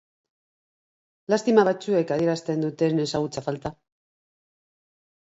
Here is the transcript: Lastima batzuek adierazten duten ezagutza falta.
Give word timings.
Lastima 1.33 1.65
batzuek 1.67 2.13
adierazten 2.15 2.63
duten 2.65 3.03
ezagutza 3.03 3.43
falta. 3.49 3.71